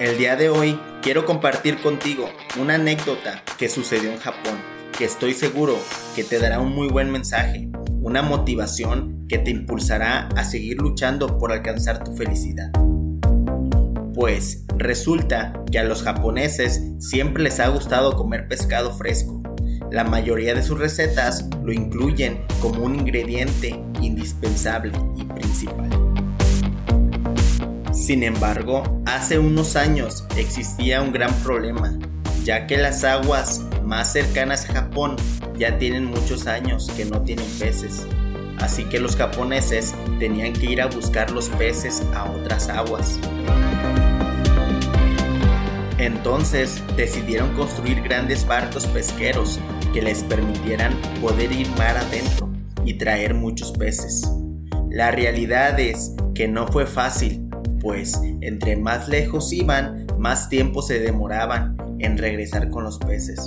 [0.00, 2.28] El día de hoy quiero compartir contigo
[2.60, 4.58] una anécdota que sucedió en Japón,
[4.98, 5.78] que estoy seguro
[6.16, 7.68] que te dará un muy buen mensaje,
[8.00, 12.72] una motivación que te impulsará a seguir luchando por alcanzar tu felicidad.
[14.14, 19.42] Pues resulta que a los japoneses siempre les ha gustado comer pescado fresco.
[19.92, 26.13] La mayoría de sus recetas lo incluyen como un ingrediente indispensable y principal.
[27.94, 31.96] Sin embargo, hace unos años existía un gran problema,
[32.42, 35.14] ya que las aguas más cercanas a Japón
[35.56, 38.08] ya tienen muchos años que no tienen peces.
[38.58, 43.20] Así que los japoneses tenían que ir a buscar los peces a otras aguas.
[45.98, 49.60] Entonces decidieron construir grandes barcos pesqueros
[49.92, 52.50] que les permitieran poder ir mar adentro
[52.84, 54.28] y traer muchos peces.
[54.90, 57.43] La realidad es que no fue fácil
[57.84, 63.46] pues entre más lejos iban, más tiempo se demoraban en regresar con los peces.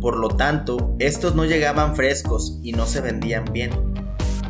[0.00, 3.72] Por lo tanto, estos no llegaban frescos y no se vendían bien,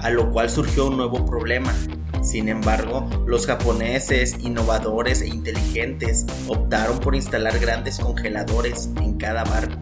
[0.03, 1.73] a lo cual surgió un nuevo problema.
[2.23, 9.79] Sin embargo, los japoneses, innovadores e inteligentes, optaron por instalar grandes congeladores en cada barco,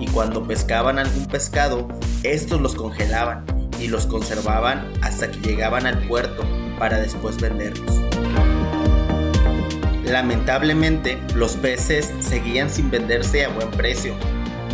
[0.00, 1.86] y cuando pescaban algún pescado,
[2.22, 3.44] estos los congelaban
[3.78, 6.44] y los conservaban hasta que llegaban al puerto
[6.78, 8.09] para después venderlos.
[10.10, 14.12] Lamentablemente, los peces seguían sin venderse a buen precio,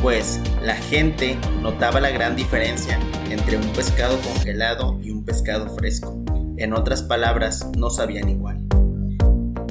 [0.01, 6.19] pues la gente notaba la gran diferencia entre un pescado congelado y un pescado fresco.
[6.57, 8.65] En otras palabras, no sabían igual.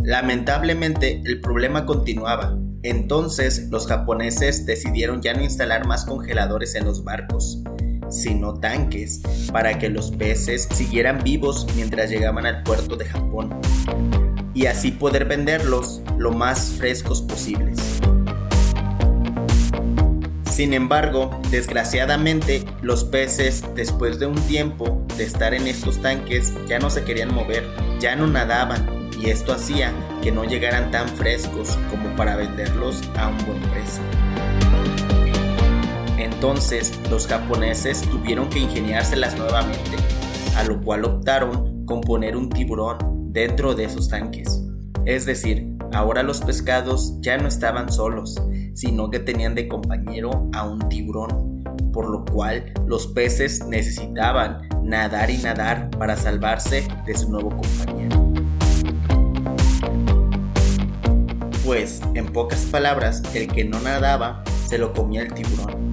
[0.03, 2.55] Lamentablemente, el problema continuaba.
[2.83, 7.63] Entonces, los japoneses decidieron ya no instalar más congeladores en los barcos,
[8.11, 13.49] sino tanques, para que los peces siguieran vivos mientras llegaban al puerto de Japón
[14.55, 17.77] y así poder venderlos lo más frescos posibles.
[20.49, 26.79] Sin embargo, desgraciadamente, los peces, después de un tiempo de estar en estos tanques, ya
[26.79, 27.67] no se querían mover,
[27.99, 33.27] ya no nadaban, y esto hacía que no llegaran tan frescos como para venderlos a
[33.27, 34.01] un buen precio.
[36.17, 39.97] Entonces, los japoneses tuvieron que ingeniárselas nuevamente,
[40.55, 44.63] a lo cual optaron con poner un tiburón dentro de esos tanques.
[45.05, 48.41] Es decir, ahora los pescados ya no estaban solos,
[48.73, 55.29] sino que tenían de compañero a un tiburón, por lo cual los peces necesitaban nadar
[55.29, 58.33] y nadar para salvarse de su nuevo compañero.
[61.65, 65.91] Pues, en pocas palabras, el que no nadaba se lo comía el tiburón.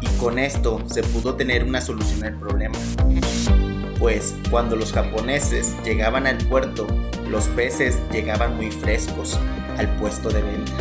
[0.00, 2.78] Y con esto se pudo tener una solución al problema
[3.98, 6.86] pues cuando los japoneses llegaban al puerto,
[7.28, 9.38] los peces llegaban muy frescos
[9.78, 10.72] al puesto de venta.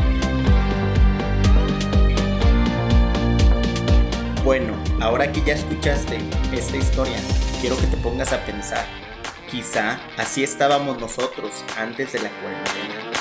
[4.44, 6.20] Bueno, ahora que ya escuchaste
[6.52, 7.18] esta historia,
[7.62, 8.86] quiero que te pongas a pensar.
[9.50, 13.12] Quizá así estábamos nosotros antes de la cuarentena.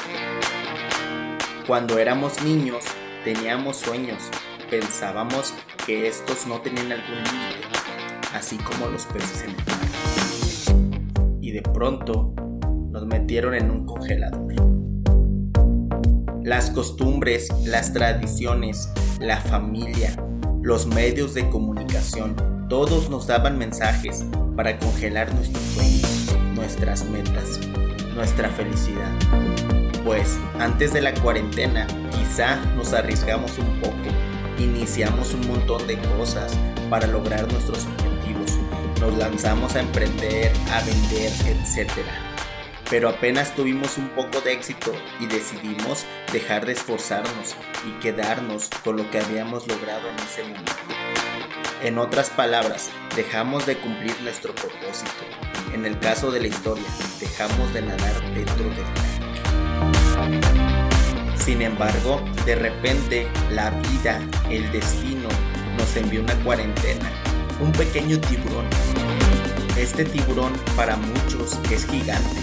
[1.66, 2.82] Cuando éramos niños,
[3.22, 4.18] teníamos sueños,
[4.68, 5.54] pensábamos
[5.86, 7.91] que estos no tenían algún límite,
[8.34, 9.82] así como los peces en el mar
[11.52, 12.32] de pronto
[12.90, 14.54] nos metieron en un congelador.
[16.42, 18.88] Las costumbres, las tradiciones,
[19.20, 20.16] la familia,
[20.62, 22.34] los medios de comunicación,
[22.68, 24.24] todos nos daban mensajes
[24.56, 27.60] para congelar nuestros sueños, nuestras metas,
[28.14, 29.12] nuestra felicidad.
[30.04, 33.94] Pues antes de la cuarentena quizá nos arriesgamos un poco,
[34.58, 36.52] iniciamos un montón de cosas
[36.88, 38.21] para lograr nuestros objetivos
[39.02, 41.90] nos lanzamos a emprender, a vender, etc.
[42.88, 48.96] Pero apenas tuvimos un poco de éxito y decidimos dejar de esforzarnos y quedarnos con
[48.96, 50.72] lo que habíamos logrado en ese momento.
[51.82, 55.24] En otras palabras, dejamos de cumplir nuestro propósito.
[55.74, 56.86] En el caso de la historia,
[57.18, 58.84] dejamos de nadar dentro del
[60.14, 61.36] tanque.
[61.36, 65.28] Sin embargo, de repente la vida, el destino,
[65.76, 67.10] nos envió una cuarentena
[67.62, 68.66] un pequeño tiburón.
[69.82, 72.36] Este tiburón para muchos es gigante,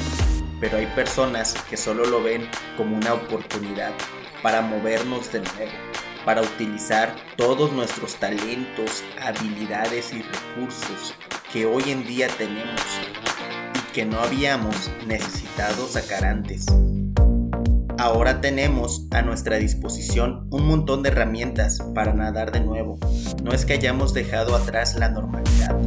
[0.59, 2.45] pero hay personas que solo lo ven
[2.75, 3.93] como una oportunidad
[4.43, 5.71] para movernos de nuevo,
[6.25, 11.15] para utilizar todos nuestros talentos, habilidades y recursos
[11.53, 12.83] que hoy en día tenemos
[13.73, 16.65] y que no habíamos necesitado sacar antes.
[17.97, 22.99] Ahora tenemos a nuestra disposición un montón de herramientas para nadar de nuevo.
[23.41, 25.77] No es que hayamos dejado atrás la normalidad,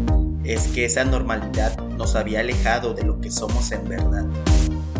[0.44, 4.26] es que esa normalidad nos había alejado de lo que somos en verdad.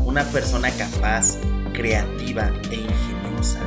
[0.05, 1.39] una persona capaz,
[1.73, 3.61] creativa e ingeniosa.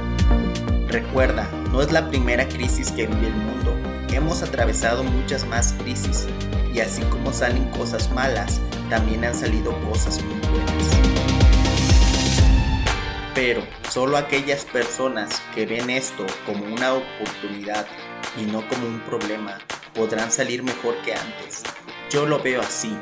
[0.87, 3.75] Recuerda, no es la primera crisis que vive el mundo.
[4.13, 6.27] Hemos atravesado muchas más crisis
[6.73, 10.89] y así como salen cosas malas, también han salido cosas muy buenas.
[13.33, 17.87] Pero solo aquellas personas que ven esto como una oportunidad
[18.37, 19.57] y no como un problema
[19.95, 21.63] podrán salir mejor que antes.
[22.11, 22.95] Yo lo veo así.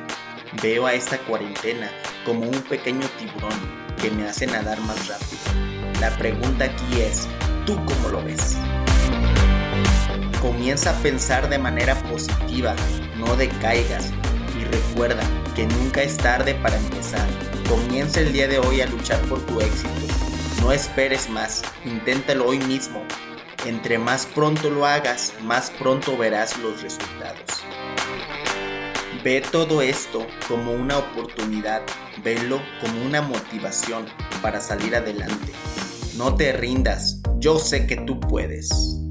[0.61, 1.89] Veo a esta cuarentena
[2.25, 3.59] como un pequeño tiburón
[3.99, 5.41] que me hace nadar más rápido.
[5.99, 7.27] La pregunta aquí es,
[7.65, 8.57] ¿tú cómo lo ves?
[10.41, 12.75] Comienza a pensar de manera positiva,
[13.17, 14.11] no decaigas
[14.59, 15.23] y recuerda
[15.55, 17.27] que nunca es tarde para empezar.
[17.67, 19.89] Comienza el día de hoy a luchar por tu éxito.
[20.61, 23.03] No esperes más, inténtalo hoy mismo.
[23.65, 27.63] Entre más pronto lo hagas, más pronto verás los resultados.
[29.23, 31.81] Ve todo esto como una oportunidad,
[32.21, 34.05] velo como una motivación
[34.41, 35.53] para salir adelante.
[36.17, 39.02] No te rindas, yo sé que tú puedes.